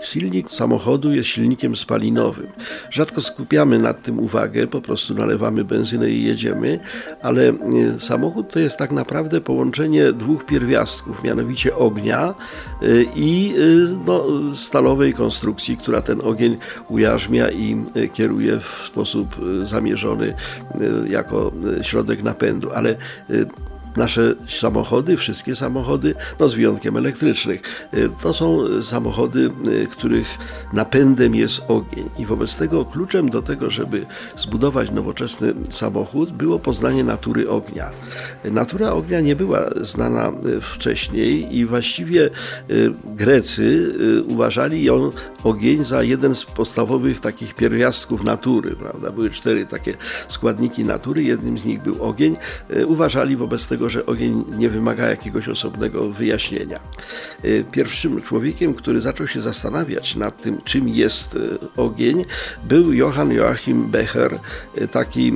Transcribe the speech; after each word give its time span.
Silnik 0.00 0.52
samochodu 0.52 1.12
jest 1.12 1.28
silnikiem 1.28 1.76
spalinowym. 1.76 2.46
Rzadko 2.90 3.20
skupiamy 3.20 3.78
nad 3.78 4.02
tym 4.02 4.18
uwagę, 4.18 4.66
po 4.66 4.80
prostu 4.80 5.14
nalewamy 5.14 5.64
benzynę 5.64 6.10
i 6.10 6.22
jedziemy, 6.22 6.78
ale 7.22 7.48
e, 7.48 7.54
samochód 7.98 8.52
to 8.52 8.58
jest 8.58 8.76
tak 8.76 8.92
naprawdę 8.92 9.40
połączenie 9.40 10.12
dwóch 10.12 10.46
pierwiastków, 10.46 11.22
mianowicie 11.22 11.76
ognia 11.76 12.34
e, 12.82 12.86
i 13.16 13.54
e, 13.56 13.98
no, 14.06 14.24
stalowej 14.54 15.14
konstrukcji, 15.14 15.76
która 15.76 16.02
ten 16.02 16.20
ogień 16.20 16.56
ujarzmia 16.88 17.50
i 17.50 17.84
kieruje 18.12 18.60
w 18.60 18.82
sposób 18.86 19.36
zamierzony 19.62 20.34
jako 21.08 21.52
środek 21.82 22.22
napędu. 22.22 22.70
Ale 22.72 22.96
nasze 23.96 24.34
samochody, 24.60 25.16
wszystkie 25.16 25.56
samochody, 25.56 26.14
no 26.40 26.48
z 26.48 26.54
wyjątkiem 26.54 26.96
elektrycznych, 26.96 27.88
y, 27.94 28.10
to 28.22 28.34
są 28.34 28.58
samochody, 28.82 29.50
y, 29.68 29.86
których 29.86 30.26
napędem 30.72 31.34
jest 31.34 31.62
ogień. 31.68 32.10
I 32.18 32.26
wobec 32.26 32.56
tego 32.56 32.84
kluczem 32.84 33.30
do 33.30 33.42
tego, 33.42 33.70
żeby 33.70 34.06
zbudować 34.36 34.90
nowoczesny 34.90 35.54
samochód, 35.70 36.32
było 36.32 36.58
poznanie 36.58 37.04
natury 37.04 37.50
ognia. 37.50 37.90
Natura 38.44 38.90
ognia 38.90 39.20
nie 39.20 39.36
była 39.36 39.60
znana 39.80 40.32
y, 40.46 40.60
wcześniej 40.60 41.56
i 41.56 41.66
właściwie 41.66 42.30
Grecy 43.04 43.94
uważali 44.28 44.84
ją 44.84 45.10
ogień 45.44 45.84
za 45.84 46.02
jeden 46.02 46.34
z 46.34 46.44
podstawowych 46.44 47.20
takich 47.20 47.54
pierwiastków 47.54 48.24
natury. 48.24 48.76
Prawda? 48.76 49.10
Były 49.10 49.30
cztery 49.30 49.66
takie 49.66 49.94
składniki 50.28 50.84
natury, 50.84 51.22
jednym 51.22 51.58
z 51.58 51.64
nich 51.64 51.82
był 51.82 52.04
ogień. 52.04 52.36
Uważali 52.86 53.36
wobec 53.36 53.66
tego, 53.66 53.85
że 53.90 54.06
ogień 54.06 54.44
nie 54.58 54.70
wymaga 54.70 55.06
jakiegoś 55.06 55.48
osobnego 55.48 56.10
wyjaśnienia. 56.10 56.80
E, 57.42 57.64
pierwszym 57.64 58.22
człowiekiem, 58.22 58.74
który 58.74 59.00
zaczął 59.00 59.26
się 59.26 59.40
zastanawiać 59.40 60.16
nad 60.16 60.42
tym, 60.42 60.60
czym 60.64 60.88
jest 60.88 61.36
e, 61.36 61.38
ogień, 61.76 62.24
był 62.64 62.92
Johann 62.92 63.32
Joachim 63.32 63.90
Becher, 63.90 64.38
e, 64.74 64.88
taki 64.88 65.32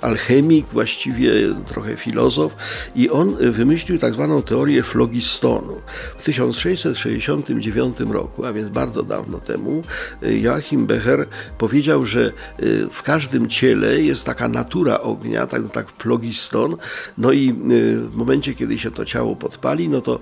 alchemik, 0.00 0.66
właściwie 0.72 1.32
trochę 1.66 1.96
filozof, 1.96 2.52
i 2.96 3.10
on 3.10 3.36
wymyślił 3.52 3.98
tak 3.98 4.12
zwaną 4.12 4.42
teorię 4.42 4.82
flogistonu. 4.82 5.80
W 6.18 6.24
1669 6.24 8.00
roku, 8.00 8.44
a 8.44 8.52
więc 8.52 8.68
bardzo 8.68 9.02
dawno 9.02 9.38
temu, 9.38 9.82
Joachim 10.22 10.86
Becher 10.86 11.26
powiedział, 11.58 12.06
że 12.06 12.32
w 12.92 13.02
każdym 13.02 13.48
ciele 13.48 14.00
jest 14.00 14.24
taka 14.24 14.48
natura 14.48 15.00
ognia, 15.00 15.46
tak, 15.46 15.62
tak 15.72 15.86
flogiston, 15.98 16.76
no 17.18 17.32
i 17.32 17.52
w 18.10 18.14
momencie, 18.14 18.54
kiedy 18.54 18.78
się 18.78 18.90
to 18.90 19.04
ciało 19.04 19.36
podpali, 19.36 19.88
no 19.88 20.00
to 20.00 20.18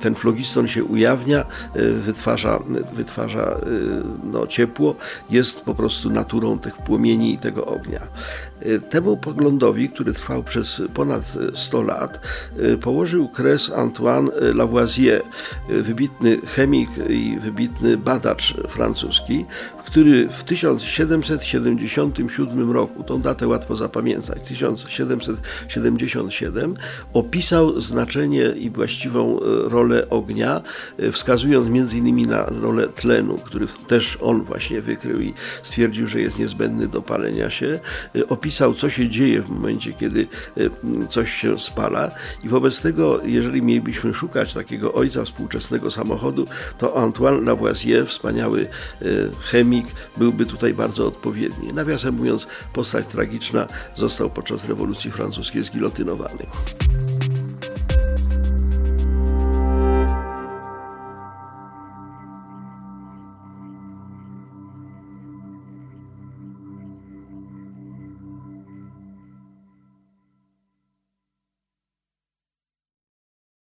ten 0.00 0.14
flogiston 0.14 0.68
się 0.68 0.84
ujawnia, 0.84 1.44
y, 1.76 1.92
wytwarza, 1.92 2.62
wytwarza 2.92 3.60
y, 3.66 4.02
no, 4.32 4.46
ciepło, 4.46 4.96
jest 5.30 5.60
po 5.60 5.74
prostu 5.74 6.10
naturą 6.10 6.58
tych 6.58 6.76
płomieni 6.76 7.34
i 7.34 7.38
tego 7.38 7.66
ognia. 7.66 8.00
Y, 8.66 8.80
temu 8.80 9.16
poglądowi, 9.16 9.88
który 9.88 10.12
trwał 10.12 10.42
przez 10.42 10.82
ponad 10.94 11.22
100 11.54 11.82
lat, 11.82 12.26
położył 12.80 13.28
kres 13.28 13.72
Antoine 13.72 14.30
Lavoisier, 14.54 15.22
wybitny 15.68 16.40
chemik 16.40 16.90
i 17.08 17.38
wybitny 17.40 17.96
badacz 17.96 18.54
francuski, 18.68 19.44
który 19.90 20.28
w 20.28 20.44
1777 20.44 22.72
roku, 22.72 23.04
tą 23.04 23.22
datę 23.22 23.48
łatwo 23.48 23.76
zapamiętać, 23.76 24.38
1777, 24.48 26.74
opisał 27.12 27.80
znaczenie 27.80 28.42
i 28.42 28.70
właściwą 28.70 29.40
e, 29.40 29.42
rolę 29.68 30.10
ognia, 30.10 30.60
e, 30.98 31.12
wskazując 31.12 31.66
m.in. 31.66 32.28
na 32.28 32.44
rolę 32.44 32.88
tlenu, 32.88 33.38
który 33.38 33.66
też 33.86 34.18
on 34.20 34.44
właśnie 34.44 34.80
wykrył 34.80 35.20
i 35.20 35.34
stwierdził, 35.62 36.08
że 36.08 36.20
jest 36.20 36.38
niezbędny 36.38 36.88
do 36.88 37.02
palenia 37.02 37.50
się. 37.50 37.80
E, 38.16 38.28
opisał, 38.28 38.74
co 38.74 38.90
się 38.90 39.08
dzieje 39.08 39.42
w 39.42 39.48
momencie, 39.48 39.92
kiedy 39.92 40.26
coś 41.08 41.32
się 41.32 41.58
spala 41.58 42.10
i 42.44 42.48
wobec 42.48 42.80
tego, 42.80 43.20
jeżeli 43.24 43.62
mielibyśmy 43.62 44.14
szukać 44.14 44.54
takiego 44.54 44.92
ojca 44.92 45.24
współczesnego 45.24 45.90
samochodu, 45.90 46.46
to 46.78 46.96
Antoine 46.96 47.44
Lavoisier, 47.44 48.06
wspaniały 48.06 48.66
chemik, 49.40 49.79
byłby 50.16 50.46
tutaj 50.46 50.74
bardzo 50.74 51.06
odpowiedni. 51.06 51.72
Nawiasem 51.72 52.14
mówiąc, 52.14 52.46
postać 52.72 53.06
tragiczna 53.06 53.68
został 53.96 54.30
podczas 54.30 54.64
rewolucji 54.64 55.10
francuskiej 55.10 55.62
zgilotynowany. 55.62 56.46